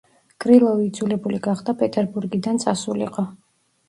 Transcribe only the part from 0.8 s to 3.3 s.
იძულებული გახდა პეტერბურგიდან წასულიყო.